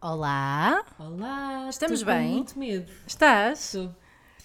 [0.00, 2.32] Olá, Olá, Estamos estou com bem?
[2.34, 2.90] muito medo.
[3.06, 3.74] estás?
[3.74, 3.90] Estou.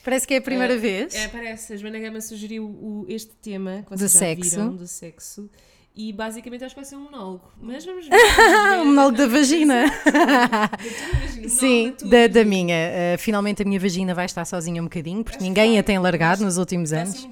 [0.03, 1.13] Parece que é a primeira É, vez.
[1.13, 1.73] É, parece.
[1.73, 4.49] A Joana Gama sugeriu o- este tema que Do vocês já sexo.
[4.49, 5.49] viram, do sexo.
[5.93, 7.51] E basicamente acho que vai ser um monólogo.
[7.61, 8.15] Mas vamos ver.
[8.81, 9.83] o monólogo da vagina.
[11.47, 12.75] Sim, da, da minha.
[13.15, 16.43] Uh, finalmente a minha vagina vai estar sozinha um bocadinho, porque ninguém a tem largado
[16.43, 17.27] nos últimos anos.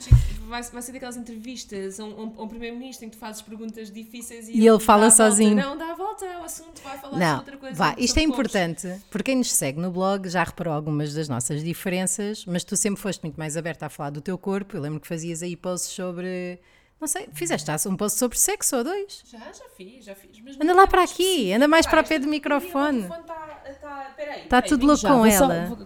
[0.49, 3.91] Vai, vai ser daquelas entrevistas a um, um- um primeiro-ministro em que tu fazes perguntas
[3.91, 5.31] difíceis e, E ele fala dá a volta.
[5.31, 5.55] sozinho.
[5.55, 7.75] Não, dá a volta ao assunto, vai falar sobre Não, outra coisa.
[7.75, 11.63] vá, isto é importante, porque quem nos segue no blog já reparou algumas das nossas
[11.63, 14.75] diferenças, mas tu sempre foste muito mais aberta a falar do teu corpo.
[14.75, 16.59] Eu lembro que fazias aí posts sobre.
[16.99, 19.21] Não sei, fizeste um post sobre sexo ou dois?
[19.31, 20.29] Já, já fiz, já fiz.
[20.59, 22.99] Anda lá é para aqui, anda mais Pá, para pé do microfone.
[22.99, 25.77] O microfone tá- tá- tudo louco com ela.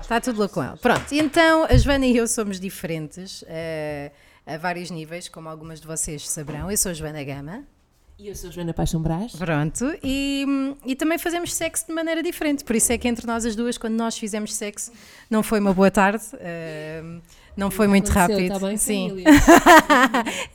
[0.00, 0.76] Está tudo louco com ela.
[0.76, 4.12] Pronto, então a Joana e eu somos diferentes eh,
[4.46, 6.70] a vários níveis, como algumas de vocês saberão.
[6.70, 7.64] Eu sou a Joana Gama,
[8.18, 9.32] E eu sou a Joana Paixão Brás.
[9.36, 10.44] pronto, e,
[10.84, 12.62] e também fazemos sexo de maneira diferente.
[12.64, 14.92] Por isso é que entre nós as duas, quando nós fizemos sexo,
[15.30, 17.02] não foi uma boa tarde, eh,
[17.58, 18.48] não foi muito rápido.
[18.58, 19.30] Tá bem, Sim, família?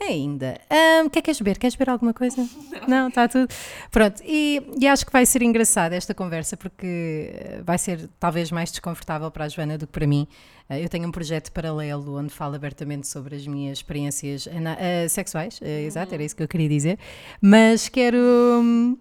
[0.00, 0.60] ainda.
[1.04, 1.58] O que é que queres beber?
[1.58, 2.48] Queres beber alguma coisa?
[2.88, 3.48] Não, está tudo.
[3.90, 8.50] Pronto, e, e acho que vai ser engraçada esta conversa porque eh, vai ser talvez
[8.50, 10.26] mais desconfortável para a Joana do que para mim.
[10.68, 15.60] Eh, Eu tenho um projeto paralelo onde falo abertamente sobre as minhas experiências eh, sexuais,
[15.62, 16.98] eh, exato, era isso que eu queria dizer.
[17.40, 18.16] Mas quero.
[18.18, 18.96] hum,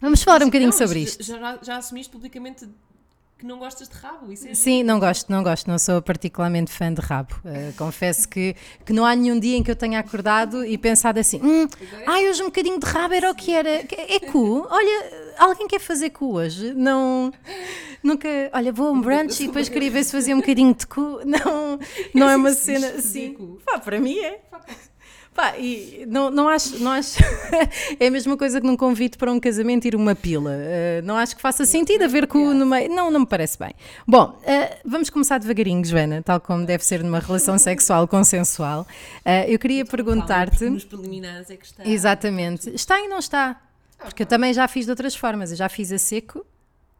[0.00, 1.22] Vamos falar um bocadinho Não, sobre isto.
[1.22, 2.66] Já, já assumiste publicamente
[3.40, 4.30] que não gostas de rabo?
[4.30, 7.34] Isso é Sim, não gosto, não gosto, não sou particularmente fã de rabo.
[7.42, 11.18] Eh, confesso que, que não há nenhum dia em que eu tenha acordado e pensado
[11.18, 11.66] assim: hum,
[12.06, 13.70] ai, hoje um bocadinho de rabo era o que era.
[13.70, 14.66] É cu?
[14.70, 16.74] Olha, alguém quer fazer cu hoje?
[16.74, 17.32] Não.
[18.02, 18.28] Nunca.
[18.52, 21.20] Olha, vou a um brunch e depois queria ver se fazia um bocadinho de cu.
[21.24, 21.78] Não,
[22.14, 23.58] não é uma cena assim.
[23.64, 24.38] Pá, para mim é.
[25.34, 27.18] Pá, e não, não acho, não acho
[28.00, 30.50] é a mesma coisa que num convite para um casamento ir uma pila.
[30.50, 32.90] Uh, não acho que faça sentido haver cu no meio.
[32.90, 33.72] Não, não me parece bem.
[34.06, 38.86] Bom, uh, vamos começar devagarinho, Joana, tal como deve ser numa relação sexual consensual.
[39.24, 40.64] Uh, eu queria perguntar-te.
[40.64, 41.88] Nos preliminares é que está.
[41.88, 42.68] Exatamente.
[42.70, 43.60] Está e não está.
[43.98, 45.52] Porque eu também já fiz de outras formas.
[45.52, 46.44] Eu já fiz a seco,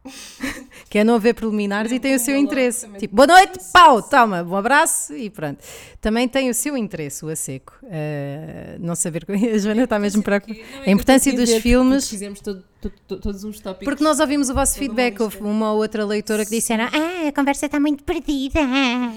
[0.88, 2.88] que é não haver preliminares e tem o seu interesse.
[2.99, 5.59] Tipo, boa noite, pau, toma, um abraço e pronto.
[6.00, 7.75] Também tem o seu interesse, o a seco.
[7.83, 9.27] Uh, não saber.
[9.28, 12.09] A Joana está mesmo é A importância dos filmes.
[12.09, 13.84] Fizemos todo- to- to- todos uns tópicos.
[13.84, 17.32] Porque nós ouvimos o vosso feedback, houve uma ou outra leitora que disseram Ah, a
[17.32, 18.61] conversa está muito perdida.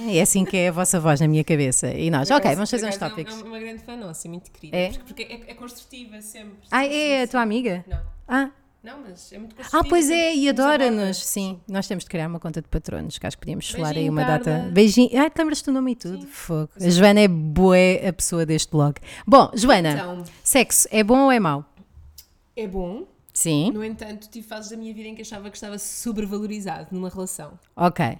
[0.09, 1.87] É assim que é a vossa voz na minha cabeça.
[1.93, 3.39] E nós, ok, vamos fazer uns acaso tópicos.
[3.39, 4.75] É uma grande fã nossa, muito querida.
[4.77, 4.89] É?
[5.07, 6.57] Porque, é, é construtiva sempre.
[6.69, 7.85] Ah, é a tua amiga?
[7.87, 8.49] Não, Ah,
[8.83, 9.55] não, mas é muito.
[9.71, 11.17] Ah, pois é, e adora-nos.
[11.23, 14.09] Sim, nós temos de criar uma conta de patronos, que acho que podíamos falar aí
[14.09, 14.37] uma Carla.
[14.39, 14.69] data.
[14.71, 15.09] Beijinho.
[15.17, 16.21] Ai, te lembras do nome e tudo?
[16.21, 16.27] Sim.
[16.27, 16.69] Fogo.
[16.79, 18.95] A Joana é boé a pessoa deste blog.
[19.25, 21.65] Bom, Joana, Então, sexo é bom ou é mau?
[22.55, 23.07] é bom.
[23.33, 23.71] Sim.
[23.71, 27.57] No entanto, tive fases da minha vida em que achava que estava sobrevalorizado numa relação.
[27.75, 28.17] Ok.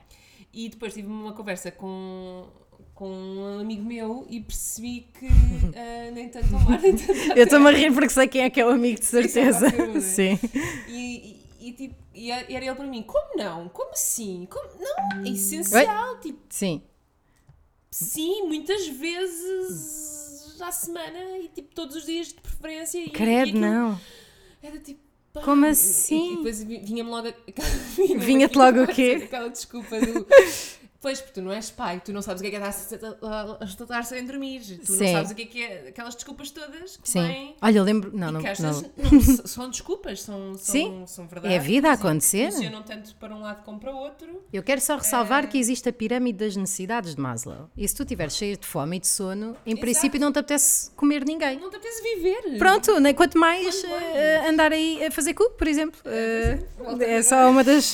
[0.52, 2.48] E depois tive uma conversa com,
[2.94, 5.28] com um amigo meu e percebi que
[5.76, 8.50] ah, nem tanto ao mar, nem tanto Eu estou-me a rir porque sei quem é
[8.50, 9.70] que é o amigo, de é certeza.
[9.72, 10.00] né?
[10.02, 10.40] Sim.
[10.88, 13.70] E, e, e, tipo, e era ele para mim, como não?
[13.70, 14.48] Como assim?
[14.50, 14.70] Como?
[14.80, 16.20] Não, é essencial.
[16.20, 16.82] Tipo, Sim.
[17.90, 23.00] sim, muitas vezes à semana e tipo todos os dias de preferência.
[23.00, 24.00] E, e Credo, não.
[24.62, 25.00] Era tipo.
[25.34, 26.34] pá, Como e- assim?
[26.34, 27.28] E, depois vi- vinha-me logo.
[28.20, 29.22] Vinha-te logo o quê?
[29.26, 30.26] Aquela desculpa do.
[31.04, 32.70] Pois, porque tu não és pai, tu não sabes o que é que é
[33.66, 35.04] estar sem dormir, tu Sim.
[35.06, 37.28] não sabes o que é que é aquelas desculpas todas que Sim.
[37.28, 37.56] vêm.
[37.62, 38.10] Olha, eu lembro.
[38.16, 38.42] Não, não.
[38.42, 38.52] não.
[39.12, 41.04] não são desculpas, são, são, Sim.
[41.06, 41.56] são verdades.
[41.58, 42.52] É a vida a acontecer.
[42.54, 44.42] Funcionam tanto para um lado como para o outro.
[44.52, 44.98] Eu quero só É.
[44.98, 47.70] ressalvar que existe a pirâmide das necessidades de Maslow.
[47.76, 50.90] E se tu estiveres cheio de fome e de sono, em princípio não te apetece
[50.92, 51.60] comer ninguém.
[51.60, 52.58] Não te apetece viver.
[52.58, 53.12] Pronto, né?
[53.14, 54.16] quanto mais Quanto mais.
[54.16, 56.00] eh, andar aí a fazer cu, por exemplo.
[56.06, 57.24] Eh, Volta é agora.
[57.24, 57.94] só uma das.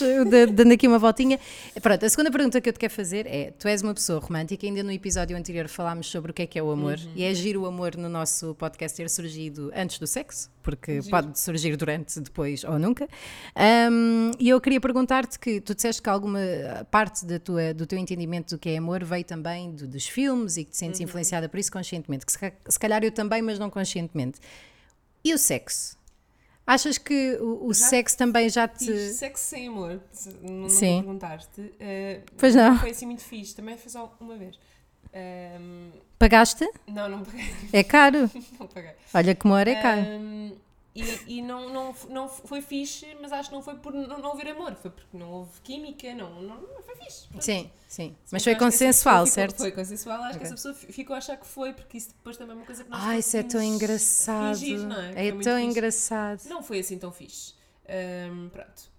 [0.53, 1.39] dando aqui uma voltinha.
[1.81, 4.65] Pronto, a segunda pergunta que eu te quero fazer é: tu és uma pessoa romântica,
[4.65, 7.11] ainda no episódio anterior falámos sobre o que é que é o amor, Uhum.
[7.15, 11.09] e é giro o amor no nosso podcast ter surgido antes do sexo, porque Giro.
[11.09, 13.07] pode surgir durante, depois ou nunca.
[13.55, 16.39] Ahm, e eu queria perguntar-te que tu disseste que alguma
[16.91, 20.57] parte da tua, do teu entendimento do que é amor veio também do- dos filmes
[20.57, 20.79] e que te Uhum.
[20.79, 24.39] sentes influenciada por isso conscientemente, que se, se calhar eu também, mas não conscientemente.
[25.23, 25.98] E o sexo?
[26.71, 28.85] Achas que o, o sexo também já te.
[28.85, 29.99] Fiz sexo sem amor,
[30.43, 30.97] não, não Sim.
[30.97, 31.73] me perguntaste.
[31.79, 32.77] eh, Pois não.
[32.77, 34.55] Foi assim muito fixe, também foi só uma vez.
[35.11, 35.89] Ahm,
[36.19, 36.69] Pagaste?
[36.87, 37.45] não, não paguei.
[37.73, 38.29] É caro.
[38.59, 38.91] Não paguei.
[39.11, 40.01] Olha que uma hora é caro.
[40.01, 40.51] Ahm,
[41.01, 44.31] e e não, não, não foi fixe, mas acho que não foi por não, não
[44.33, 47.27] haver amor, foi porque não houve química, não, não, não foi fixe.
[47.27, 47.43] Pronto.
[47.43, 48.15] Sim, sim.
[48.23, 49.57] Mas Mas foi consensual, ficou- certo?
[49.57, 50.39] Foi consensual, acho Ok.
[50.39, 52.65] que essa pessoa fi- ficou a achar que foi, porque isso depois também é uma
[52.65, 54.57] coisa que nós Ai, isso é tão engraçado.
[54.57, 55.27] fingir, não é?
[55.27, 55.61] É tão fixe.
[55.61, 56.41] engraçado.
[56.47, 57.53] Não foi assim tão fixe.
[57.87, 58.89] Ahm, pronto.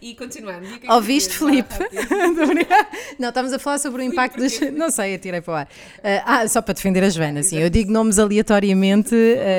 [0.00, 0.64] E continuando.
[0.66, 1.34] e é Ouviste?
[1.36, 1.74] Filipe?
[3.18, 4.60] Não, estamos a falar sobre o Filipe, impacto dos.
[4.72, 5.68] Não sei, atirei para o ar.
[6.02, 7.58] Ah, ah, só para defender a Joana, sim.
[7.58, 9.14] Eu digo nomes aleatoriamente.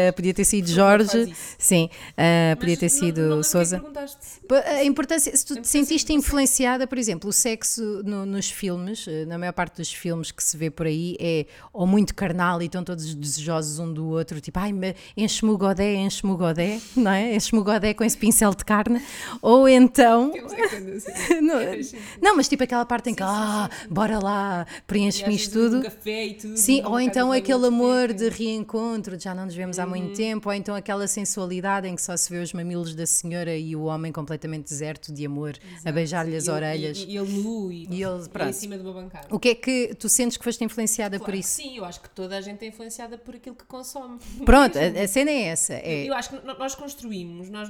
[0.10, 1.34] ah, podia ter sido Jorge.
[1.58, 1.90] Sim.
[2.18, 3.84] ah, podia ter não- sido não lembro o que é Souza.
[4.66, 9.38] A importância, se tu te sentiste influenciada, por exemplo, o sexo no- nos filmes, na
[9.38, 12.84] maior parte dos filmes que se vê por aí, é ou muito carnal e estão
[12.84, 17.12] todos desejosos um do outro, tipo, ai, me- enche-me o godé, enche-me o godé, não
[17.12, 17.36] é?
[17.36, 19.02] Enche-me o godé com esse pincel de carne,
[19.42, 20.01] ou então.
[20.02, 21.12] Andar assim.
[21.42, 21.80] Não, É,
[22.22, 23.94] não, mas tipo aquela parte em que, Sim, ah, sim, sim.
[23.94, 25.84] bora lá, preenche-me isto vezes um tudo.
[25.84, 28.14] café e tudo, Sim, ou então aquele amor café.
[28.14, 29.90] de reencontro, de já não nos vemos há Uhum.
[29.90, 33.56] muito tempo, ou então aquela sensualidade em que só se vê os mamilos da senhora
[33.56, 36.38] e o homem completamente deserto de amor, a Exato, beijar-lhe sim.
[36.38, 36.98] as E orelhas.
[36.98, 38.50] E, e ele nu e, E ele- pronto.
[38.50, 39.28] em cima de uma bancada.
[39.30, 41.50] O que é que tu sentes que foste influenciada Claro por isso?
[41.50, 44.20] Sim, eu acho que toda a gente é influenciada por aquilo que consome.
[44.46, 45.74] Pronto, a, a cena é essa.
[45.74, 47.70] É, Eu acho que nós construímos, nós,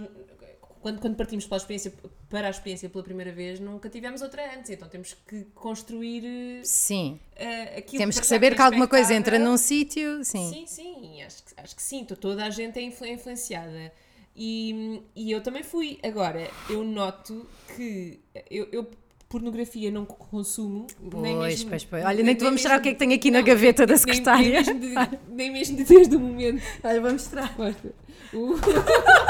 [0.81, 1.93] quando, quando partimos pela experiência,
[2.29, 7.19] para a experiência pela primeira vez, nunca tivemos outra antes, então temos que construir sim,
[7.35, 10.49] eh, aquilo temos para que saber é que alguma coisa entra num sítio, sim.
[10.51, 13.91] Sim, sim, acho que, acho que sim, to- toda a gente é influ- influenciada.
[14.35, 15.99] E, e eu também fui.
[16.01, 17.45] Agora, eu noto
[17.75, 18.17] que
[18.49, 18.89] eu, eu
[19.27, 20.87] pornografia não consumo.
[21.01, 22.05] nem Pois, mesmo, pois, pois.
[22.05, 23.93] Olha, nem te vou mostrar o que é que tenho aqui na não, gaveta da
[23.93, 24.61] nem- secretária.
[24.61, 26.61] Nem, mesmo, de, nem mesmo de desde o momento.
[26.83, 27.57] Olha, vou mostrar.
[27.57, 27.91] Mostra.
[28.33, 28.55] O-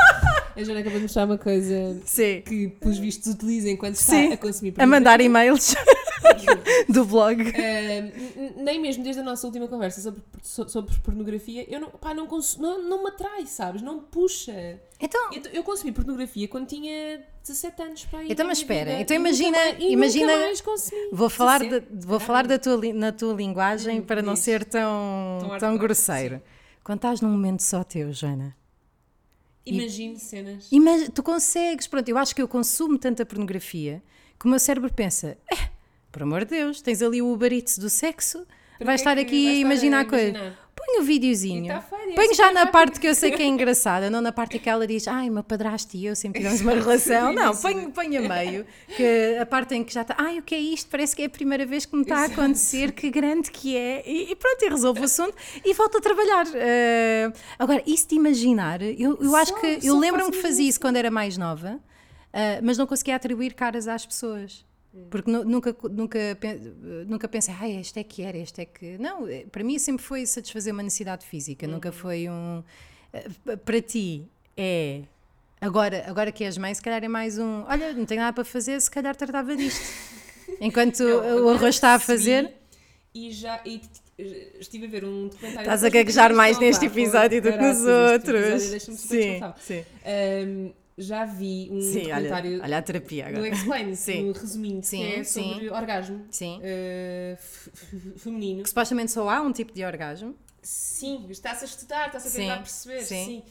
[0.56, 4.34] a Joana acabou de mostrar uma coisa Sim, que, pelos vistos, utiliza enquanto está Sim,
[4.34, 5.76] a consumir a mandar e-mails
[6.90, 7.42] do blog.
[7.42, 12.14] N- nem mesmo desde a nossa última conversa sobre, so- sobre pornografia, eu não, pá,
[12.14, 12.28] não,
[12.60, 13.82] não, não me atrai, sabes?
[13.82, 14.80] Não me puxa.
[15.00, 19.02] Então, Eu, eu consumi pornografia quando tinha 17 anos para ir Então, mas espera, vida
[19.02, 20.34] então imagina- e imagina-
[21.12, 22.06] vou falar, de, 17?
[22.06, 26.42] vou falar da tua, na tua linguagem Hum, para não ser tão, Tão tão, grosseiro.
[26.84, 28.56] Quando estás num momento só teu, Joana,
[29.66, 30.68] Imagine cenas.
[30.72, 34.02] Imag- tu consegues, pronto, eu acho que eu consumo tanta pornografia
[34.40, 35.70] que o meu cérebro pensa, eh,
[36.12, 38.46] por amor de Deus, tens ali o Uber Eats do sexo,
[38.80, 40.30] vais estar aqui vais a estar imaginar a coisa.
[40.30, 40.61] imaginar?
[40.84, 41.68] Põe o videozinho.
[41.68, 41.84] Tá
[42.16, 42.72] Põe já na rápido.
[42.72, 45.44] parte que eu sei que é engraçada, não na parte que ela diz, ai, meu
[45.44, 47.32] padrasto e eu sempre tivemos uma relação.
[47.32, 48.66] Não, põe, põe a meio,
[48.98, 50.90] que a parte em que já está, ai, o que é isto?
[50.90, 54.04] Parece que é a primeira vez que me está a acontecer, que grande que é.
[54.06, 56.48] E, e pronto, e resolvo o assunto e volto a trabalhar.
[56.56, 60.80] Eh, agora, isso de imaginar, eu, eu acho Só- que, eu lembro-me que fazia isso
[60.80, 61.80] quando era mais nova,
[62.34, 64.66] eh, mas não conseguia atribuir caras às pessoas.
[65.10, 66.20] Porque nu- nunca, nunca,
[67.08, 68.98] nunca pensei, ah, este é que era, este é que.
[68.98, 72.62] Não, eh, para mim sempre foi satisfazer uma necessidade física, nunca foi um.
[73.14, 74.26] eh, Para ti
[74.58, 75.04] é.
[75.62, 77.64] Agora, agora que és mãe, se calhar é mais um.
[77.68, 79.82] Olha, não tenho nada para fazer, se calhar tratava disto.
[80.60, 82.52] Enquanto Não, o arroz está a fazer.
[83.14, 83.82] E já e
[84.60, 85.62] estive a ver um documentário.
[85.62, 88.62] Estás a gaguejar mais neste episódio do que nos este outros.
[89.00, 89.86] Sim, sim.
[90.98, 93.50] Já vi um Sim, documentário olha, olha a terapia do agora.
[93.50, 94.24] Explain, Sim.
[94.28, 95.54] no resumindo, Sim, que é sim.
[95.54, 96.60] sobre orgasmo Sim.
[97.38, 97.72] f-
[98.18, 98.64] feminino.
[98.64, 100.36] Que supostamente só há um tipo de orgasmo.
[100.62, 103.44] Sim, está-se a estudar, está-se a tentar perceber, sim.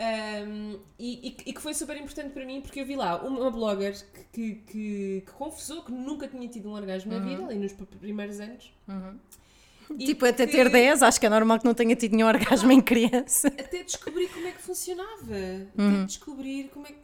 [0.00, 3.96] Ahm, e, e- que foi super importante para mim porque eu vi lá uma blogger
[4.32, 7.84] que, que, que- confessou que nunca tinha tido um orgasmo na vida, ali nos pr-
[7.98, 8.72] primeiros anos.
[8.86, 9.16] Uhum.
[9.96, 12.70] Tipo, até que- ter 10, acho que é normal que não tenha tido nenhum orgasmo
[12.72, 13.48] em criança.
[13.58, 15.34] até descobrir como é que funcionava,
[15.78, 15.94] Uhum.
[15.96, 16.98] até descobrir como é que.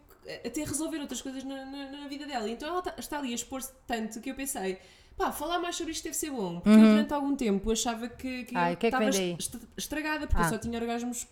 [0.46, 2.48] até resolver outras coisas na, na- na vida dela.
[2.48, 4.79] Então ela tá- está ali a expor-se tanto que eu pensei.
[5.17, 6.60] Pá, falar mais sobre isto deve ser bom.
[6.60, 8.60] Porque eu durante algum tempo achava que, que Uhum.
[8.60, 9.36] Ai, que é que estava daí?
[9.38, 10.46] est- estragada porque Ah.
[10.46, 11.26] eu só tinha orgasmos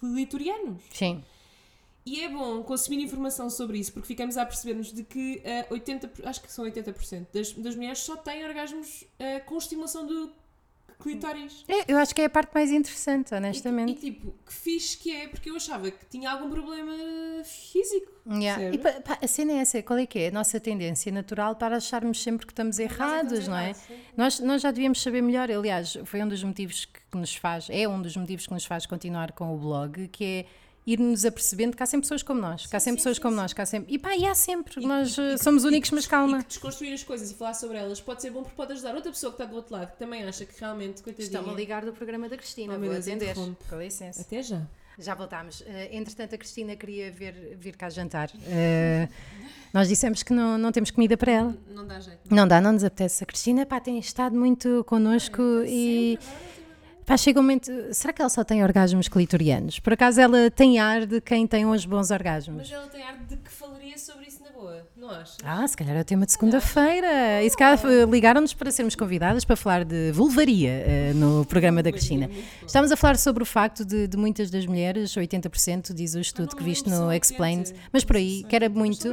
[0.00, 0.82] clitorianos.
[0.92, 1.22] Sim.
[2.06, 6.10] E é bom consumir informação sobre isso porque ficamos a perceber-nos de que ah, 80,
[6.24, 10.30] acho que são 80% das, das mulheres só têm orgasmos ah, com estimulação do
[11.00, 11.64] clitóris.
[11.68, 13.92] É, eu acho que é a parte mais interessante, E, honestamente.
[13.92, 16.94] e tipo, que fixe que é, porque eu achava que tinha algum problema
[17.44, 18.12] físico.
[18.26, 18.74] Yeah.
[18.74, 20.28] E pá, a cena é essa, qual é que é?
[20.28, 23.74] A nossa tendência natural para acharmos sempre que estamos errados, não é?
[24.16, 27.68] Nós, nós já devíamos saber melhor, aliás, foi um dos motivos que que nos faz,
[27.70, 30.46] é um dos motivos que nos faz continuar com o blog, que é
[30.86, 33.34] ir-nos apercebendo que há sempre pessoas como nós, que há sempre sim, pessoas sim, como
[33.34, 33.40] sim.
[33.40, 33.94] nós, que há sempre.
[33.94, 36.42] E pá, e há sempre, E- nós e- e- somos e- únicos, mas E calma.
[36.42, 39.10] que desconstruir as coisas e falar sobre elas pode ser bom porque pode ajudar outra
[39.10, 41.38] pessoa que está do outro lado que também acha que realmente, coitadinha.
[41.40, 43.34] Estão a ligar do programa da Cristina, Oh, vou Deus, atender.
[43.34, 44.20] Com licença.
[44.20, 44.62] Até já.
[44.96, 45.60] Já voltámos.
[45.66, 48.30] Eh, entretanto, a Cristina queria ver, vir cá jantar.
[48.46, 49.08] Eh,
[49.72, 51.56] nós dissemos que não, não temos comida para ela.
[51.74, 52.20] Não dá jeito.
[52.32, 53.24] Não dá, não nos apetece.
[53.24, 56.16] A Cristina pá, tem estado muito connosco e
[57.06, 57.70] Pá, chega um momento.
[57.92, 59.78] Será que ela só tem orgasmos clitorianos?
[59.78, 62.56] Por acaso ela tem ar de quem tem uns bons orgasmos?
[62.56, 65.36] Mas ela tem ar de que falaria sobre isso na boa, não achas?
[65.44, 67.42] Ah, se calhar é o tema de segunda-feira.
[67.42, 71.82] E se calhar eh, ligaram-nos para sermos convidadas para falar de vulvaria eh, no programa
[71.82, 72.30] da Cristina.
[72.66, 76.56] Estamos a falar sobre o facto de, de muitas das mulheres, 80% diz o estudo
[76.56, 79.12] que viste no Explained, 80, mas por aí, que era muito.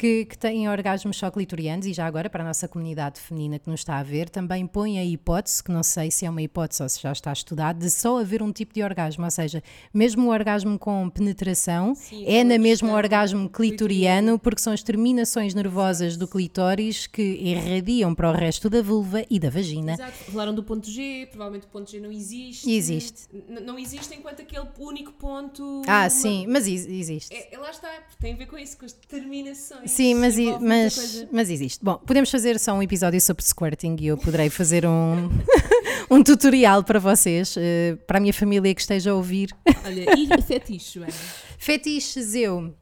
[0.00, 3.68] Que, que têm orgasmos só clitorianos e já agora para a nossa comunidade feminina que
[3.68, 6.82] nos está a ver, também põe a hipótese, que não sei se é uma hipótese
[6.82, 10.28] ou se já está estudado, de só haver um tipo de orgasmo, ou seja, mesmo
[10.28, 16.16] o orgasmo com penetração Sim, é na mesmo orgasmo clitoriano, porque são as terminações nervosas
[16.16, 19.92] do clitóris que irradiam para o resto da vulva e da vagina.
[19.92, 22.70] Exato, falaram do ponto G, provavelmente o ponto G não existe.
[22.70, 23.28] Existe.
[23.34, 25.82] N- não existe enquanto aquele único ponto.
[25.86, 27.34] Ah, uma- sim, mas is- existe.
[27.34, 29.89] É, é, lá está, tem a ver com isso, com as terminações.
[29.90, 31.84] Sim, mas, i- mas, mas existe.
[31.84, 35.28] Bom, podemos fazer só um episódio sobre squirting e eu poderei fazer um,
[36.10, 39.50] um tutorial para vocês, eh, para a minha família que esteja a ouvir.
[39.84, 41.12] Olha, e fetiche, Joana?
[41.58, 42.72] Fetiches eu.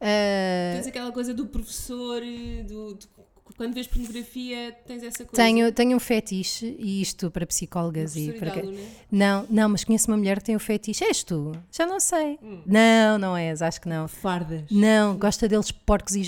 [0.00, 2.20] eh, Tens aquela coisa do professor,
[2.66, 3.06] do, do-
[3.56, 5.32] quando vês pornografia, tens essa coisa.
[5.34, 8.52] tenho, tenho um fetiche, e isto para psicólogas e para.
[8.52, 8.78] aluna.
[9.10, 11.04] Não, não, mas conheço uma mulher que tem um fetiche.
[11.04, 11.52] És tu?
[11.70, 12.38] Já não sei.
[12.42, 12.62] Hum.
[12.66, 14.08] Não, não és, acho que não.
[14.08, 14.62] Fardas.
[14.70, 16.22] Não, gosta deles porcos e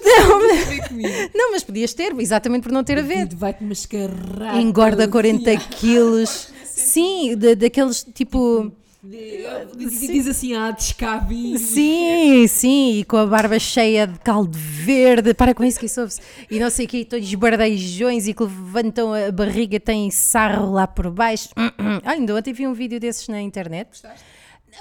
[0.00, 1.08] que não, comigo?
[1.34, 3.28] Não, mas podias ter, exatamente por não ter a ver.
[3.34, 4.58] Vai-te mascarrar.
[4.58, 5.58] Engorda todo 40 dia.
[5.68, 6.52] quilos.
[6.64, 8.72] Sim, da- daqueles tipo.
[9.02, 11.58] Diz, assim, ah, descabe.
[11.58, 16.02] Sim, sim, e com a barba cheia de caldo verde, para com isso que isso
[16.02, 16.20] ouve-se.
[16.50, 20.86] E não sei o que, todos esbardejões e que levantam a barriga, têm sarro lá
[20.86, 21.48] por baixo.
[22.04, 23.88] Ah, ainda ontem vi um vídeo desses na internet.
[23.88, 24.24] Gostaste?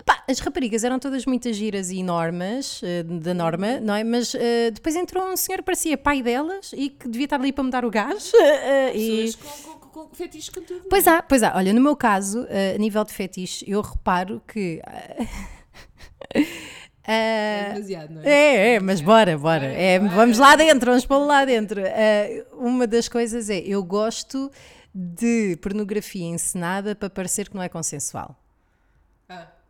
[0.05, 4.03] Pá, as raparigas eram todas muitas giras e normas, eh, da norma, não é?
[4.03, 7.51] Mas eh, depois entrou um senhor que parecia pai delas e que devia estar ali
[7.51, 8.31] para me dar o gás.
[8.35, 9.33] eh, e...
[9.33, 10.87] Com, com, com, com tudo.
[10.89, 11.55] Pois há, pois há.
[11.55, 14.81] Olha, no meu caso, eh, a nível de fetiche, eu reparo que.
[16.35, 16.43] eh,
[17.03, 18.29] É demasiado, não é?
[18.29, 19.65] é, é, mas bora, bora.
[19.65, 21.81] É, vamos lá dentro, vamos pô-lo lá dentro.
[21.81, 24.51] Eh, uma das coisas é, eu gosto
[24.93, 28.35] de pornografia encenada para parecer que não é consensual.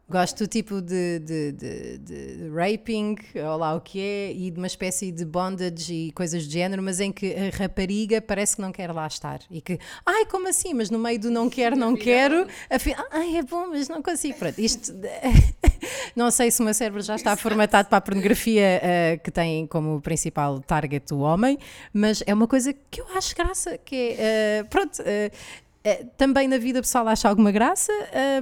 [0.10, 4.66] Gosto tipo de, de, de, de raping, ou lá o que é, e de uma
[4.66, 8.72] espécie de bondage e coisas do género, mas em que a rapariga parece que não
[8.72, 9.40] quer lá estar.
[9.52, 10.74] E que, ai, como assim?
[10.74, 14.38] Mas no meio do não quero, não quero, afinal, ai, é bom, mas não consigo.
[14.40, 14.94] Pronto, isto.
[16.16, 19.68] não sei se o meu cérebro já está formatado para a pornografia eh, que tem
[19.68, 21.58] como principal target o homem,
[21.94, 25.02] mas é uma coisa que eu acho graça, que é, eh, pronto.
[25.06, 25.30] eh,
[26.18, 27.92] também na vida pessoal acho alguma graça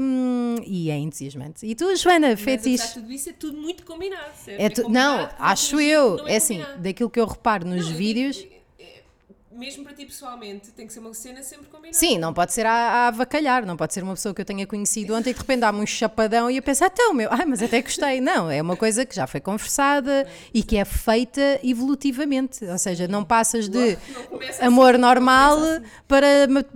[0.02, 1.66] hum, e é entusiasmante.
[1.66, 2.94] E tu, Joana, mas fetiche?
[2.94, 4.60] tudo isso é tudo muito combinado, certo?
[4.60, 6.18] É tu- combinado, não, acho eu.
[6.18, 8.38] não É assim, daquilo que eu reparo nos Não, eu vídeos.
[8.38, 8.57] é- é-
[9.58, 11.98] mesmo para ti pessoalmente, tem que ser uma cena sempre combinada.
[11.98, 14.66] Sim, não pode ser a, a avacalhar, não pode ser uma pessoa que eu tenha
[14.68, 17.62] conhecido ontem e de repente dá-me um chapadão e eu penso, então, meu, ai, mas
[17.62, 18.22] até gostei.
[18.28, 22.64] Não, é uma coisa que já foi conversada e que é feita evolutivamente.
[22.66, 25.84] Ou seja, não passas de Não começa amor assim, normal não assim.
[26.08, 26.28] para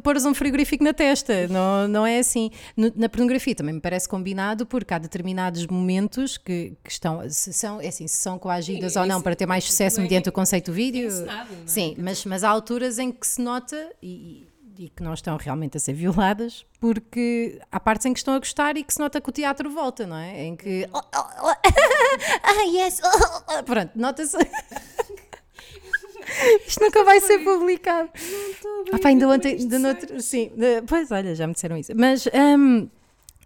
[0.04, 1.48] pôres um frigorífico na testa.
[1.48, 2.50] Não, não é assim.
[2.96, 7.82] Na pornografia também me parece combinado porque há determinados momentos que, que estão, se são,
[7.82, 10.30] é assim, se são coagidas Sim, ou não para ter mais sucesso não é mediante
[10.30, 11.08] o conceito do vídeo.
[11.08, 11.68] encenado, não é?
[11.68, 14.48] Sim, mas, mas há alturas em que se nota e,
[14.78, 18.40] e que não estão realmente a ser violadas porque há partes em que estão a
[18.40, 20.44] gostar e que se nota que o teatro volta, não é?
[20.44, 20.88] Em que.
[20.94, 21.02] Uhum.
[22.44, 23.00] Ah, yes!
[23.66, 24.38] Pronto, nota-se.
[26.68, 28.10] Isto nunca vai ser publicado.
[28.92, 30.52] Ah, pá, ainda ontem, ainda no outro, sim,
[30.88, 31.94] pois olha, já me disseram isso.
[31.96, 32.90] Mas hum,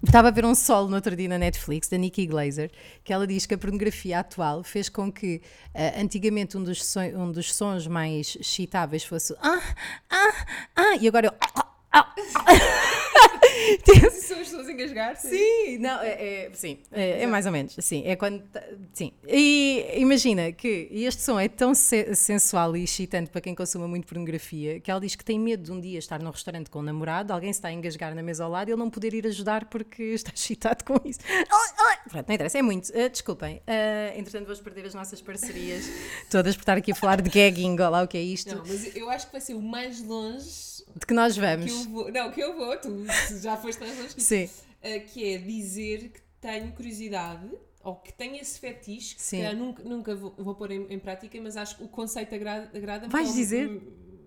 [0.09, 2.71] estava a ver um solo no outro dia na Netflix da Nikki Glazer,
[3.03, 5.41] que ela diz que a pornografia atual fez com que
[5.73, 9.61] eh, antigamente um dos, son- um dos sons mais excitáveis fosse ah,
[10.09, 10.45] ah,
[10.75, 11.33] ah, e agora eu.
[11.39, 11.64] ah,
[11.95, 12.13] ah,
[14.11, 15.29] Se são as pessoas engasgar-se.
[15.29, 18.43] Sim, não, é, é- sim, é, é mais ou menos, sim, é quando,
[18.93, 23.87] sim, e imagina que este som é tão se- sensual e excitante para quem consuma
[23.87, 26.79] muito pornografia, que ela diz que tem medo de um dia estar num restaurante com
[26.79, 29.13] um namorado, alguém se está a engasgar na mesa ao lado e ele não poder
[29.13, 31.19] ir ajudar porque está excitado com isso.
[32.09, 35.89] Pronto, não interessa, é muito, Ah, desculpem, Ah, entretanto vamos perder as nossas parcerias
[36.29, 38.63] todas por estar aqui a falar de gagging, ou lá o que é isto, Não,
[38.65, 41.89] mas eu acho que vai ser o mais longe de que nós que vamos, eu
[41.89, 42.11] vou.
[42.11, 43.05] Não, que eu vou, tu
[43.41, 44.19] já foste que isso.
[44.19, 44.49] sim,
[44.83, 47.49] Uh, que é dizer que tenho curiosidade
[47.83, 49.51] ou que tenho esse fetiche que Sim.
[49.55, 53.11] nunca, nunca vou, vou pôr em, em prática, mas acho que o conceito agrada- agrada-me.
[53.11, 53.81] Vais que é um dizer?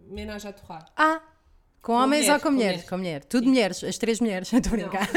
[0.08, 0.90] Menage a torrar.
[0.96, 1.22] ah,
[1.80, 2.72] com, homens mulheres, ou com com mulheres?
[2.72, 2.88] mulheres.
[2.90, 5.08] Com mulheres, tudo mulheres, as três mulheres, estou a brincar.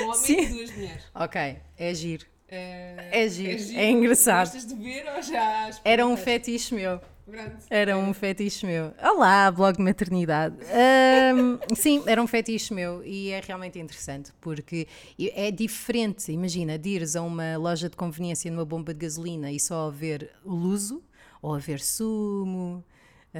[0.00, 0.40] Um homem Sim.
[0.40, 1.02] e duas mulheres.
[1.14, 2.24] Ok, é giro.
[2.24, 4.52] Uh, É giro, é engraçado.
[4.52, 5.70] Gostas de ver ou já?
[5.84, 7.00] Era um fetiche meu.
[7.30, 7.58] Pronto.
[7.68, 8.94] Era um fetiche meu.
[9.02, 10.56] Olá, blog de maternidade.
[10.72, 14.88] Ahm, sim, era um fetiche meu e é realmente interessante porque
[15.20, 19.60] é diferente, imagina, de ires a uma loja de conveniência numa bomba de gasolina e
[19.60, 21.02] só haver luso
[21.42, 22.82] ou haver sumo,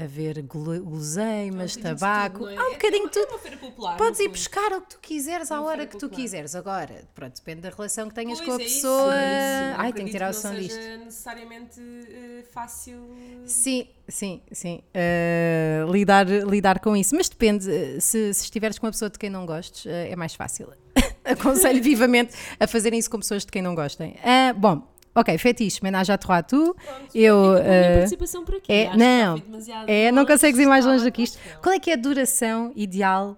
[0.04, 2.56] haver guloseimas, Um tabaco, tudo, não é?
[2.56, 3.40] há um É- bocadinho é uma- tudo.
[3.52, 3.96] É popular.
[3.96, 6.22] Podes ir buscar o que tu quiseres à hora que tu popular.
[6.22, 6.54] quiseres.
[6.54, 9.14] Agora, pronto, depende da relação que tenhas Pois com a é isso, pessoa.
[9.14, 9.80] é isso.
[9.80, 10.74] Ai, tenho que tirar o som não disto.
[10.74, 12.98] seja necessariamente eh, fácil.
[13.46, 14.80] Sim, sim, sim.
[14.94, 17.14] Eh, lidar, lidar com isso.
[17.14, 20.16] Mas depende, eh, se, se estiveres com uma pessoa de quem não gostes, eh, é
[20.16, 20.68] mais fácil.
[21.24, 24.16] Aconselho vivamente a fazerem isso com pessoas de quem não gostem.
[24.24, 24.82] Ah, bom,
[25.20, 26.74] ok, fetiche, menage à trois tu.
[27.14, 28.72] Eu, eh, participação por aqui.
[28.72, 29.42] é- não,
[29.86, 31.38] É, não consegues ir mais longe do que isto.
[31.62, 33.36] Qual é que é a duração ideal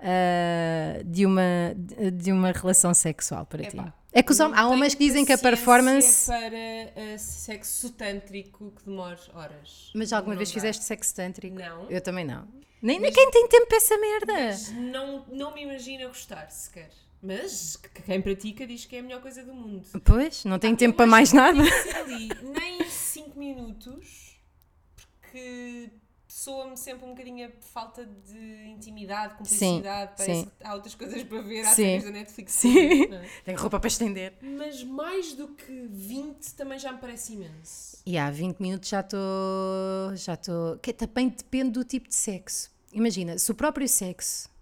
[0.00, 1.42] ah, de, uma,
[2.12, 3.76] de uma relação sexual para ti?
[4.12, 6.26] É que os não hom- há homens que dizem que a performance.
[6.30, 9.90] para eh, sexo tântrico que demora horas.
[9.94, 10.54] Mas alguma Não vez dá.
[10.54, 11.56] fizeste sexo tântrico?
[11.58, 11.90] Não.
[11.90, 12.46] Eu também não.
[12.80, 14.32] Nem, nem quem tem tempo para essa merda.
[14.34, 16.90] Mas não, não me imagino a gostar sequer.
[17.24, 19.86] Mas que- quem pratica diz que é a melhor coisa do mundo.
[20.04, 21.58] Pois, não tenho Eu tempo para mais nada.
[21.82, 24.36] tem ali nem 5 minutos,
[25.20, 25.88] porque
[26.28, 30.10] soa-me sempre um bocadinho a falta de intimidade, cumplicidade.
[30.10, 30.50] Sim, Parece sim.
[30.58, 32.52] que há outras coisas para ver, há séries da Netflix.
[32.52, 33.04] Sim.
[33.14, 33.28] é?
[33.46, 34.34] Tenho roupa para estender.
[34.42, 37.98] Mas mais do que 20 também já me parece imenso.
[38.04, 40.14] E há 20 minutos já estou.
[40.16, 40.76] Já estou.
[40.78, 42.70] Que também depende do tipo de sexo.
[42.92, 44.52] Imagina, se o próprio sexo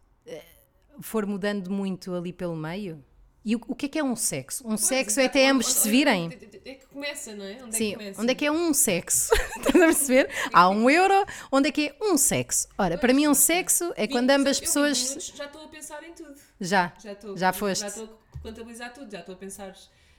[1.01, 3.05] for mudando muito ali pelo meio.
[3.45, 4.65] E o, o que é que é um sexo?
[4.67, 5.55] Um sexo é Pois, até exato.
[5.55, 6.25] ambos Onde- se virem.
[6.27, 7.59] onde- É que começa, não é?
[7.65, 8.23] Onde Sim, é que começa?
[8.23, 9.35] onde é que é um sexo?
[9.59, 10.31] Estás a perceber?
[10.53, 12.69] Há um euro, onde é que é um sexo?
[12.79, 14.99] Ora, para mim, um sexo é quando 20 ambas eu, pessoas.
[14.99, 16.35] 20 minutos já estou a pensar em tudo.
[16.61, 17.81] Já, Já estou Já foste.
[17.81, 19.75] Já estou a contabilizar tudo, já estou a pensar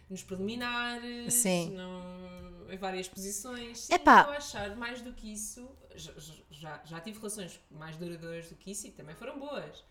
[0.09, 1.69] nos preliminares, Sim.
[1.77, 3.79] no- em várias posições.
[3.85, 4.19] Sim, Epá.
[4.19, 5.65] estou a achar mais do que isso.
[5.95, 6.11] Já,
[6.51, 9.81] já, já tive relações mais duradouras do que isso e também foram boas.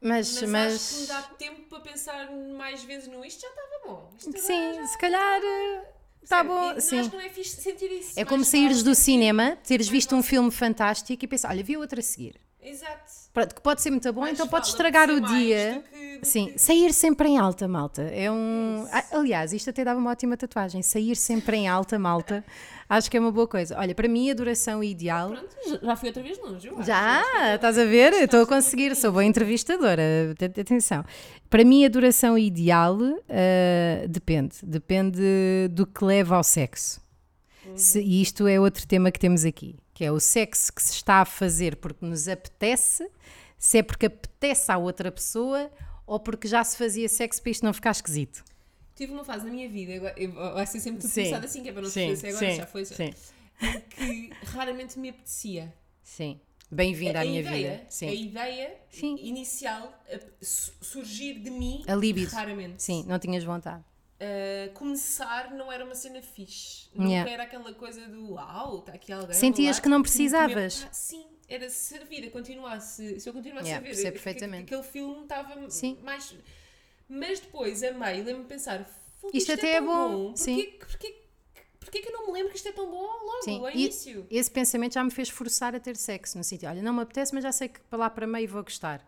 [0.00, 0.40] Mas.
[0.40, 0.74] Mas, mas...
[0.74, 4.10] acho que me dá tempo para pensar mais vezes no isto já estava bom.
[4.18, 5.40] Isto Sim, já- se calhar.
[6.22, 6.98] Está Sério, bom, e sim.
[7.00, 8.20] Acho que não é fixe sentir isso.
[8.20, 11.76] É como saíres do vale- cinema, teres visto um filme fantástico e pensar, olha, vi
[11.76, 12.38] outro a seguir.
[12.62, 13.02] Exato.
[13.32, 15.74] Pronto, que pode ser muito bom, Mais então vale estragar o dia.
[15.74, 18.02] do que- do Sim, que- sair sempre em alta, malta.
[18.02, 18.84] É um.
[18.84, 19.16] Isso.
[19.16, 20.82] Aliás, isto até dava uma ótima tatuagem.
[20.82, 22.44] Sair sempre em alta, malta.
[22.90, 23.78] Acho que é uma boa coisa.
[23.78, 25.30] Olha, para mim a duração ideal.
[25.30, 26.68] Pronto, já- já fui outra vez longe.
[26.68, 26.82] acho.
[26.82, 28.12] Já, estás a ver?
[28.14, 30.02] Estou a conseguir, sou boa entrevistadora.
[30.32, 31.04] At- Atenção.
[31.48, 34.56] Para mim, a duração ideal ah, depende.
[34.64, 37.00] Depende do que leva ao sexo.
[37.76, 40.92] Se- e isto é outro tema que temos aqui, que é o sexo que se
[40.92, 43.10] está a fazer porque nos apetece,
[43.58, 45.68] se é porque apetece à outra pessoa
[46.06, 48.44] ou porque já se fazia sexo para isto não ficar esquisito.
[48.94, 51.22] Tive uma fase na minha vida, eu- vai ser sempre tudo Sim.
[51.24, 52.84] começado assim, que é para não Sim, se agora, sim, já foi.
[52.84, 52.94] já.
[52.94, 53.10] sim,
[53.90, 55.74] Que raramente me apetecia.
[56.04, 56.40] sim.
[56.70, 57.86] Bem-vinda à minha ideia, vida.
[57.88, 58.10] A Sim.
[58.12, 59.16] ideia Sim.
[59.20, 62.30] inicial a su- surgir de mim, A libido.
[62.30, 62.80] raramente.
[62.82, 63.82] Sim, não tinhas vontade.
[64.20, 66.88] Uh, começar não era uma cena fixe.
[66.92, 67.30] Nunca Yeah.
[67.30, 69.32] era aquela coisa do uau, está aqui alguém.
[69.32, 70.84] Sentias que não precisavas.
[70.88, 73.20] ah, sim, era se a vida continuasse.
[73.20, 74.64] Se eu continuasse Yeah, a ver, perfeitamente.
[74.64, 75.98] aquele filme estava Sim.
[76.02, 76.34] mais.
[77.08, 78.84] Mas depois, a meio, lembro-me de pensar:
[79.20, 80.56] "Fogo, Isto até é tão bom." Porquê, Sim.
[80.56, 81.24] que- porquê,
[81.78, 83.72] porquê que eu não me lembro que isto é tão bom logo, Sim, ao e
[83.84, 84.26] início?
[84.28, 86.68] esse pensamento já me fez forçar a ter sexo no sítio.
[86.68, 89.00] Olha, não me apetece, mas já sei que para lá para meio vou gostar.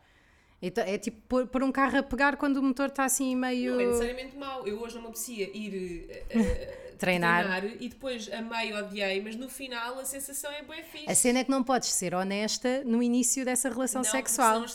[0.62, 3.72] Então, é tipo pôr, pôr um carro a pegar quando o motor está assim meio.
[3.72, 4.66] Não é necessariamente mau.
[4.66, 7.64] Eu hoje não me apetecia ir eh, eh, Treinar.
[7.80, 11.08] e depois a meio odiei, mas no final a sensação é bem fixe.
[11.10, 14.66] A cena é que não podes ser honesta no início dessa relação Não, sexual.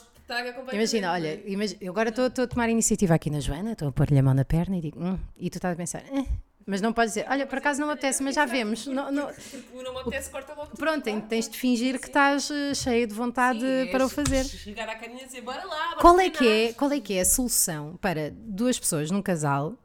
[0.73, 1.43] Imagina, olha, é?
[1.45, 4.23] imagi- eu agora estou estou a tomar iniciativa aqui na Joana, estou a pôr-lhe a
[4.23, 6.25] mão na perna e digo, "Hum", e tu estás a pensar, "Eh",
[6.65, 8.87] mas não podes dizer, olha, por acaso não me apetece, mas já vemos.
[8.87, 12.07] Não, não- Porque o não me apetece, corta logo tudo, Pronto, tens de fingir que
[12.07, 14.43] estás eh, cheia de vontade Sim, é para o fazer.
[14.45, 16.99] Chegar à carinha e dizer, bora lá, bora Qual é, que é, treinar." qual é
[16.99, 19.77] que é a solução para duas pessoas num casal?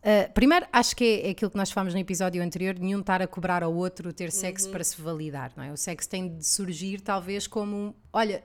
[0.00, 3.20] Uh, primeiro, acho que é, é aquilo que nós falámos no episódio anterior, nenhum estar
[3.20, 4.72] a cobrar ao outro ter sexo Uhum.
[4.72, 5.72] para se validar, não é?
[5.72, 8.44] O sexo tem de surgir talvez como, um, olha,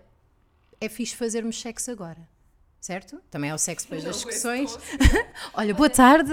[0.82, 2.28] é fixe fazermos sexo agora,
[2.84, 3.22] certo?
[3.32, 4.78] Também é o sexo depois das esse discussões.
[5.54, 6.32] Olha, boa tarde,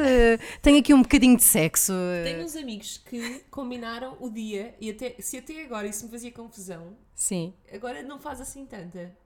[0.61, 1.93] tenho aqui um bocadinho de sexo.
[2.25, 6.33] Tenho uns amigos que combinaram o dia e até, se até agora isso me fazia
[6.33, 9.17] confusão, Sim, agora não faz assim tanta.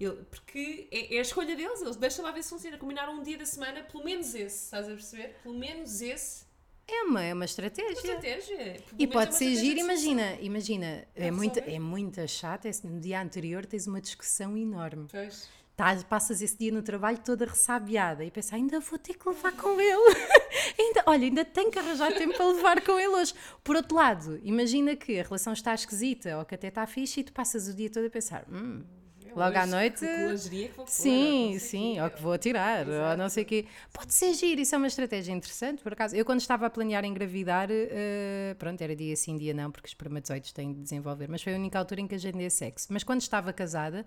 [0.00, 2.78] Ele- porque é, é a escolha deles, eles deixam lá ver se funciona.
[2.78, 5.36] Combinaram um dia da semana, pelo menos esse, estás a perceber?
[5.42, 6.44] Pelo menos esse.
[6.88, 7.92] é uma, é uma Uma estratégia.
[7.92, 8.56] estratégia.
[8.56, 12.26] Pelo E é pode uma ser estratégia giro, imagina, imagina, é Para muito, é muito
[12.28, 15.06] chato, é se no dia anterior tens uma discussão enorme.
[15.10, 15.48] Pois.
[15.76, 19.52] Tás, passas esse dia no trabalho toda ressabiada e pensas, ainda vou ter que levar
[19.52, 20.16] com ele.
[20.78, 23.34] ainda, olha, ainda tenho que arranjar tempo para levar com ele hoje.
[23.64, 27.24] Por outro lado, imagina que a relação está esquisita ou que até está fixe e
[27.24, 28.82] tu passas o dia todo a pensar, hum,
[29.34, 30.00] Logo à noite.
[30.00, 33.18] que é que vou Sim, sim, ou que vou tirar, ou Exato.
[33.18, 33.66] não sei o quê.
[33.92, 36.14] Pode ser giro, isso é uma estratégia interessante, por acaso.
[36.14, 39.92] Eu, quando estava a planear engravidar, eh, pronto, era dia sim, dia não, porque os
[39.92, 42.88] espermatozoides têm de desenvolver, mas foi a única altura em que agendei sexo.
[42.90, 44.04] Mas quando estava casada,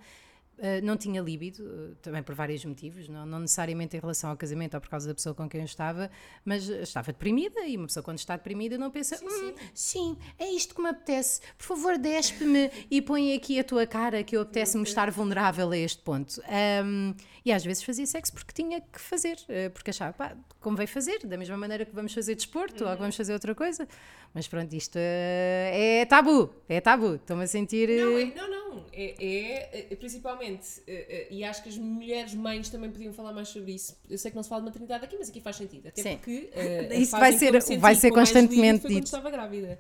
[0.58, 4.38] eh, não tinha líbido, eh, também por vários motivos, não, não necessariamente em relação ao
[4.38, 6.10] casamento ou por causa da pessoa com quem eu estava,
[6.44, 10.74] mas estava deprimida e uma pessoa quando está deprimida não pensa, "Hum, sim, é isto
[10.76, 14.84] que me apetece, por favor despe-me e põe aqui a tua cara que eu apetece-me
[14.84, 16.42] estar vulnerável a este ponto.
[16.48, 17.14] Ahm,
[17.44, 21.26] e às vezes fazia sexo porque tinha que fazer, eh, porque achava, pá, convém fazer,
[21.28, 23.88] da mesma maneira que vamos fazer desporto ou que vamos fazer outra coisa.
[24.36, 27.88] Mas pronto, isto eh, é tabu, é tabu, estou-me a sentir...
[27.88, 28.86] Não, eh, é, não, não.
[28.92, 33.32] É, é, é, principalmente, eh, eh, e acho que as mulheres mães também podiam falar
[33.32, 33.98] mais sobre isso.
[34.10, 35.88] Eu sei que não se fala de maternidade aqui, mas aqui faz sentido.
[35.88, 36.18] Até Sim.
[36.18, 36.50] porque
[37.00, 39.06] Isso vai ser- vai ser constantemente foi quando dito.
[39.06, 39.80] estava grávida.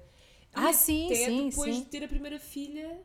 [0.54, 1.82] Ah, sim, até sim, depois sim.
[1.82, 2.98] de ter a primeira filha,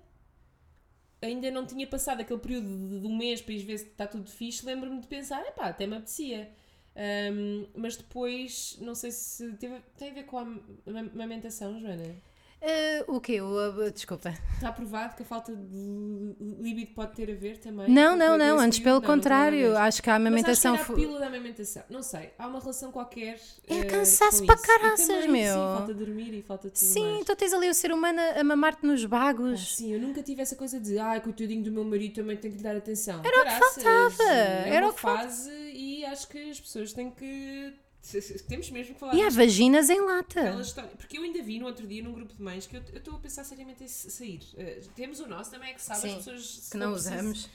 [1.21, 4.07] ainda não tinha passado aquele período de, de um mês para ir ver se está
[4.07, 4.65] tudo fixe.
[4.65, 6.49] Lembro-me de pensar, epá, até me apetecia.
[6.97, 11.79] Ahm, mas depois, não sei se teve, tem a ver com a am- am- amamentação,
[11.81, 12.05] Joana.
[12.61, 13.39] eh, o quê?
[13.41, 14.35] Eh, desculpa.
[14.57, 17.89] Está provado que a falta de libido pode ter a ver também?
[17.89, 19.77] Não, não, não, antes pelo Não, não contrário, ver.
[19.79, 21.83] acho que a Mas amamentação acho que a pílula da amamentação.
[21.89, 23.41] Não sei, há uma relação qualquer.
[23.67, 25.55] É eh, cansaço para caraças, também, meu.
[25.55, 27.25] Sim, falta de dormir e falta de tudo Sim, mais.
[27.25, 29.77] tu tens ali o ser humano a mamar-te nos Ah, bagos.
[29.77, 32.59] Sim, eu nunca tive essa coisa de ai, coitadinho do meu marido, também tenho que
[32.59, 33.23] lhe dar atenção.
[33.25, 35.51] Era o que faltava, É era uma o que fase
[36.11, 37.73] acho que as pessoas têm que.
[38.49, 40.57] Temos mesmo que falar E há vaginas em lata.
[40.97, 43.19] Porque eu ainda vi no outro dia num grupo de mães que eu estou a
[43.19, 44.41] pensar seriamente em sair.
[44.57, 46.69] Eh, temos o nosso também, é que sabe, Sim, as pessoas.
[46.71, 47.49] Que não usamos.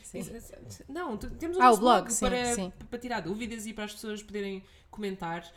[0.88, 2.74] Não, temos o Ah, o nosso blog, blog, sim, para, sim.
[2.90, 5.52] para tirar dúvidas e para as pessoas poderem comentar.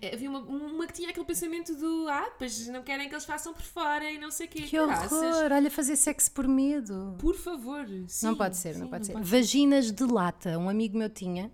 [0.00, 3.26] Eh, Havia uma, uma que tinha aquele pensamento do ah, pois não querem que eles
[3.26, 4.62] façam por fora e não sei o quê.
[4.62, 7.16] Que horror, olha, fazer sexo por medo.
[7.18, 7.86] Por favor.
[8.08, 9.20] sim, não pode ser, sim, não pode ser.
[9.20, 11.52] Vaginas de lata, um amigo meu tinha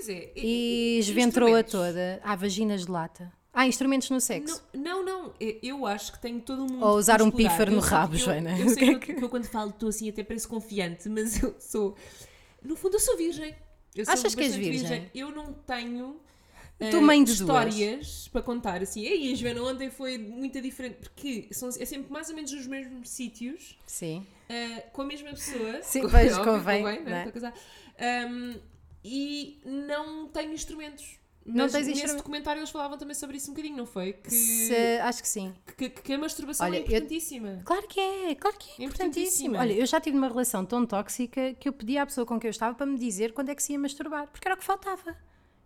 [0.00, 0.32] Pois é.
[0.36, 1.72] e esventrou-a instrumentos.
[1.72, 2.20] toda.
[2.22, 3.32] Há vaginas de lata.
[3.52, 4.62] Há instrumentos no sexo.
[4.72, 5.34] Não, não, não.
[5.40, 6.84] Eu- Eu acho que tenho todo mundo.
[6.84, 8.58] Ou usar um pífaro no Eu rabo, eu- Joana.
[8.58, 11.42] Eu O sei que é eu- eu quando falo estou assim até pareço confiante, mas
[11.42, 11.96] eu sou.
[12.62, 13.54] No fundo, eu sou virgem.
[13.94, 15.10] Eu sou Achas que és bastante virgem?
[15.14, 16.20] Eu não tenho.
[16.78, 17.40] Tu, eh, mãe de duas.
[17.40, 19.02] histórias para contar assim.
[19.04, 22.66] Ei, a Joana ontem foi muito diferente porque são, é sempre mais ou menos nos
[22.66, 24.26] mesmos sítios Sim.
[24.48, 25.82] eh, com a mesma pessoa.
[25.82, 27.00] Sim, pois, óbvio, convém, não é?
[27.00, 27.22] não é?
[27.24, 27.52] A casar.
[28.30, 28.54] Um,
[29.04, 31.18] e não tenho instrumentos.
[31.46, 32.16] Não Mas tens nesse instrumentos?
[32.22, 34.12] documentário eles falavam também sobre isso um bocadinho, não foi?
[34.12, 35.54] Que, Se- acho que sim.
[35.76, 37.62] que, que a masturbação Olha, é eu- importantíssima.
[37.64, 38.84] Claro que é, claro que é importantíssimo.
[39.54, 39.58] Importantíssima.
[39.58, 42.48] Olha, eu já tive uma relação tão tóxica que eu pedi à pessoa com quem
[42.48, 44.64] eu estava para me dizer quando é que se ia masturbar, porque era o que
[44.64, 45.16] faltava.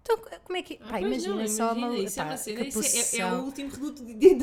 [0.04, 0.78] Então, como é que.
[0.82, 1.98] Ah, pá, imagina não, só imagina, uma.
[1.98, 3.40] isso é pá, uma cena, isso é, é possessão.
[3.40, 4.02] o último reduto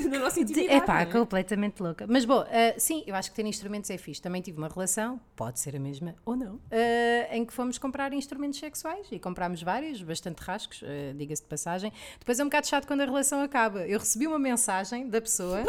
[0.09, 0.73] da nossa intimidade.
[0.73, 1.05] É pá, é?
[1.05, 2.07] completamente louca.
[2.07, 4.19] Mas bom, ah, sim, eu acho que ter instrumentos é fixe.
[4.19, 8.11] Também tive uma relação, pode ser a mesma ou não, ah, em que fomos comprar
[8.11, 11.93] instrumentos sexuais e comprámos vários, bastante rascos, ah, diga-se de passagem.
[12.19, 13.87] Depois é um bocado chato quando a relação acaba.
[13.87, 15.63] Eu recebi uma mensagem da pessoa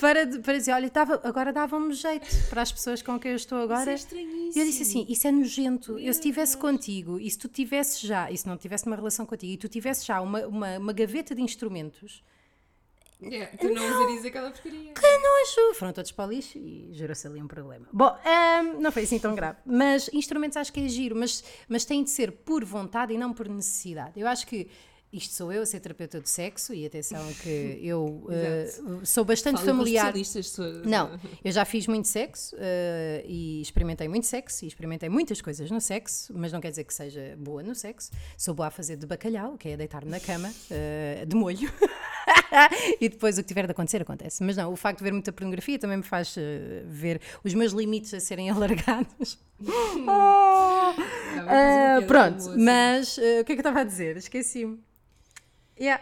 [0.00, 3.58] Para para, dizer: olha, dava, agora dava-me jeito para as pessoas com quem eu estou
[3.58, 3.82] agora.
[3.82, 4.52] Isso é estranhíssimo.
[4.56, 5.92] E eu disse assim: Isso é nojento.
[5.98, 9.24] Eu, se estivesse contigo e se tu tivesse já, e se não tivesse uma relação
[9.26, 12.22] contigo e tu tivesse já uma, uma, uma gaveta de instrumentos,
[13.22, 14.92] É, tu não usarias aquela porcaria.
[14.92, 15.74] nojo!
[15.78, 17.86] Foram todos para o lixo e gerou-se ali um problema.
[17.92, 19.58] Bom, ahm, não foi assim tão grave.
[19.64, 23.32] Mas instrumentos acho que é giro, mas, mas tem de ser por vontade e não
[23.32, 24.18] por necessidade.
[24.20, 24.68] Eu acho que.
[25.14, 28.68] Isto sou eu a ser terapeuta de sexo e atenção que eu eh,
[29.04, 30.12] sou bastante Fala familiar.
[30.42, 35.40] sou- Não, eu já fiz muito sexo eh, e experimentei muito sexo e experimentei muitas
[35.40, 38.10] coisas no sexo, mas não quer dizer que seja boa no sexo.
[38.36, 41.72] Sou boa a fazer de bacalhau, que é deitar-me na cama, eh, de molho.
[43.00, 44.42] e depois o que tiver de acontecer, acontece.
[44.42, 46.34] Mas não, o facto de ver muita pornografia também me faz
[46.86, 49.38] ver os meus limites a serem alargados.
[49.62, 50.94] Oh!
[52.06, 54.16] Pronto, mas o que é que eu estava a dizer?
[54.16, 54.80] Esqueci-me.
[55.76, 55.98] Yeah,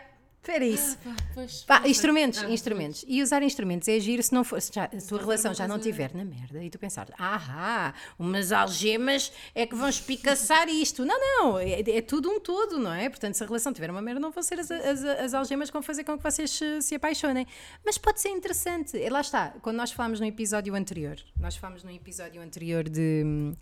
[0.51, 0.99] era isso.
[0.99, 1.91] Pá, pois, Pá, sei.
[1.93, 3.05] instrumentos, Ah, instrumentos.
[3.07, 5.77] E usar instrumentos é giro se não for, se já, a tua relação já não
[5.77, 11.05] estiver na merda e tu pensar, ah, umas algemas é que vão espicaçar isto.
[11.05, 13.09] Não, não, é, é tudo um todo, não é?
[13.09, 15.75] Portanto, se a relação tiver uma merda, não vão ser as, as, as algemas que
[15.75, 17.47] vão fazer com que vocês se, se apaixonem.
[17.85, 18.97] Mas pode ser interessante.
[18.97, 23.23] E lá está, quando nós falámos no episódio anterior, nós falámos no episódio anterior de.
[23.25, 23.55] hum,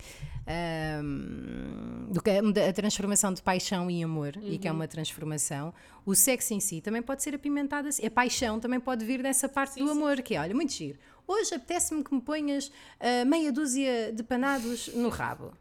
[2.11, 5.73] do que é a transformação de paixão e amor, e que é uma transformação,
[6.05, 8.05] o sexo em si também pode ser apimentado assim.
[8.05, 10.99] A paixão também pode vir dessa parte do amor, que é, olha, muito giro.
[11.27, 15.55] Hoje apetece-me que me ponhas ah, meia dúzia de panados no rabo.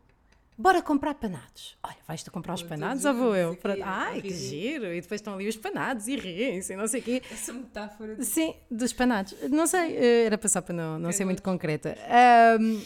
[0.58, 1.78] bora comprar panados.
[1.82, 3.52] Olha, vais-te comprar os panados ou vou eu?
[3.64, 4.88] aqui, Ai, que giro!
[4.88, 7.22] E depois estão ali os panados e riem-se e não sei o quê.
[7.32, 9.34] Essa metáfora de Sim, dos panados.
[9.50, 11.52] Não sei, eh, era passar para não, não ser muito nojo.
[11.54, 11.96] concreta.
[12.10, 12.82] Ahm,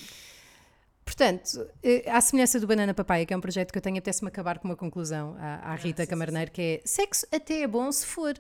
[1.04, 4.28] portanto, eh, à semelhança do Banana Papaya, que é um projeto que eu tenho, apetece-me
[4.30, 7.68] acabar com uma conclusão à, à Rita sim, sim, Camarneiro, que é sexo até é
[7.68, 8.34] bom se for.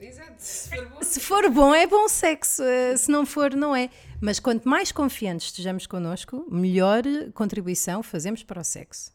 [0.00, 1.02] Exato, se for bom.
[1.02, 2.62] Se for bom, é bom sexo.
[2.62, 3.88] eh, Se não for, não é.
[4.20, 9.12] Mas quanto mais confiantes estejamos connosco, melhor contribuição fazemos para o sexo.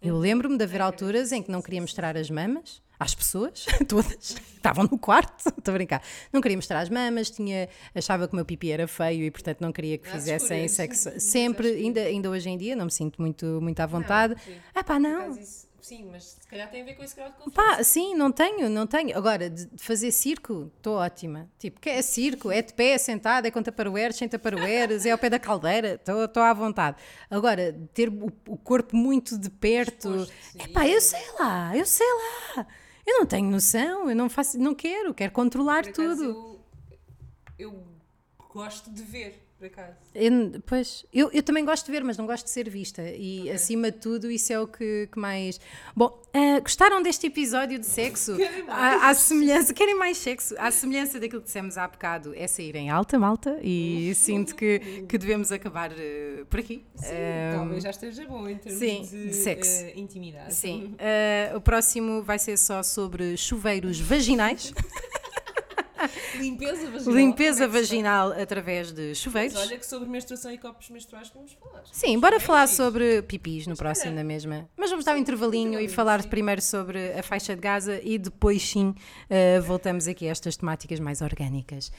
[0.00, 4.36] Eu lembro-me de haver alturas em que não queria mostrar as mamas às pessoas, todas,
[4.56, 6.02] estavam no quarto, estou a brincar.
[6.32, 9.60] Não queria mostrar as mamas, tinha, achava que o meu pipi era feio e, portanto,
[9.60, 11.10] não queria que fizessem sexo.
[11.20, 14.34] Sempre, ainda, ainda hoje em dia, não me sinto muito, muito à vontade.
[14.74, 15.32] Ah, pá, não.
[15.80, 17.76] sim, mas se calhar tem a ver com esse grau de confiança.
[17.76, 19.16] Pá, sim, não tenho, não tenho.
[19.16, 21.48] Agora, de fazer circo, estou ótima.
[21.58, 22.50] Tipo, que é circo?
[22.50, 25.94] É de pé, é sentado, é com taparoeiros, sem taparoeiros, é ao pé da caldeira,
[25.94, 26.96] estou à vontade.
[27.30, 30.26] Agora, ter o, o corpo muito de perto,
[30.58, 30.90] epá, sim.
[30.90, 32.06] eu sei lá, eu sei
[32.56, 32.66] lá.
[33.08, 36.60] Eu não tenho noção, eu não faço, não quero, quero controlar Por acaso, tudo.
[37.58, 37.84] Eu, eu
[38.52, 39.96] gosto de ver, por acaso.
[40.14, 43.02] Eu- pois, eu, eu também gosto de ver, mas não gosto de ser vista.
[43.02, 45.60] E acima de tudo, isso é o que, que mais.
[45.96, 48.36] Bom, ah, gostaram deste episódio de sexo?
[48.38, 49.02] Querem mais?
[49.02, 50.54] À, à semelhança, querem mais sexo?
[50.58, 54.78] À semelhança daquilo que dissemos há bocado, é sair em alta, malta, e sinto que,
[55.08, 56.84] que devemos acabar eh, por aqui.
[57.02, 59.70] Ah, Talvez já esteja bom em termos sim, de, de sexo.
[59.84, 60.54] eh, intimidade.
[60.54, 64.72] Sim, ah, o próximo vai ser só sobre chuveiros vaginais,
[66.38, 67.14] Limpeza vaginal.
[67.14, 69.54] limpeza é vaginal através de chuveiros.
[69.54, 71.82] Mas olha que sobre menstruação e copos menstruais podemos falar.
[71.92, 74.68] Sim, bora falar sobre pipis no Mas próximo, na mesma.
[74.76, 76.28] Mas vamos dar um intervalinho e falar sim.
[76.28, 78.94] primeiro sobre a faixa de Gaza e depois, sim,
[79.28, 81.90] eh, voltamos aqui a estas temáticas mais orgânicas.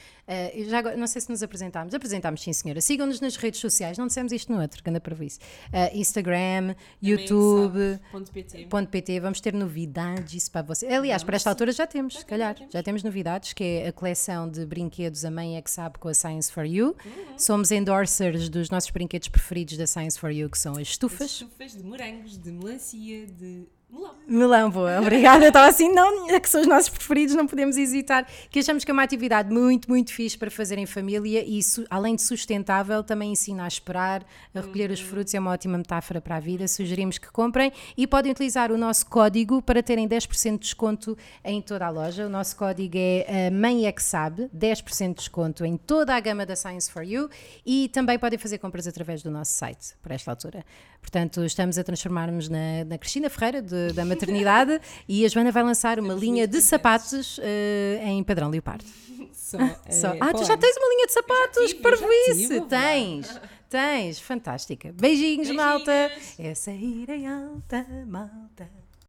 [0.54, 1.92] Eu já agora, não sei se nos apresentámos.
[1.92, 2.80] Apresentámos, sim, senhora.
[2.80, 3.98] Sigam-nos nas redes sociais.
[3.98, 5.38] Não dissemos isto no outro, que anda para isso.
[5.72, 8.00] Eh, Instagram, YouTube.
[8.10, 8.66] Ponto PT.
[8.66, 10.92] Ponto .pt, vamos ter novidades para vocês.
[10.92, 12.72] Aliás, para esta altura já temos, se calhar, já temos.
[12.72, 16.08] já temos novidades, que é a coleção de brinquedos A Mãe é que Sabe com
[16.08, 16.96] a Science for You.
[17.04, 17.38] Uhum.
[17.38, 21.32] Somos endorsers dos nossos brinquedos preferidos da Science for You, que são as estufas.
[21.32, 24.14] Estufas de morangos, de melancia, de melão.
[24.26, 25.44] Melão, boa, obrigada.
[25.44, 28.26] Eu estava assim, não, é que são os nossos preferidos, não podemos hesitar.
[28.48, 32.14] Que achamos que é uma atividade muito, muito fixe para fazer em família e, além
[32.14, 34.24] de sustentável, também ensina a esperar,
[34.54, 36.68] a recolher os frutos, é uma ótima metáfora para a vida.
[36.68, 41.60] Sugerimos que comprem e podem utilizar o nosso código para terem 10% de desconto em
[41.60, 42.26] toda a loja.
[42.26, 46.20] O nosso código é a Mãe é que Sabe, 10% de desconto em toda a
[46.20, 47.28] gama da Science for You
[47.64, 50.64] e também podem fazer compras através do nosso site, por esta altura.
[51.00, 55.62] Portanto, estamos a transformar-nos na, na Cristina Ferreira de- da maternidade e a Joana vai
[55.62, 58.84] lançar uma Estamos linha de sapatos eh, em padrão leopardo.
[59.32, 59.58] Só,
[59.90, 62.60] Só- eh, ah, tu já tens uma linha de sapatos, parvoíce!
[62.68, 64.92] Tens, tens, fantástica.
[64.92, 65.56] Beijinhos, Beijinhos.
[65.56, 66.12] malta.
[66.38, 68.79] É sair em alta, malta.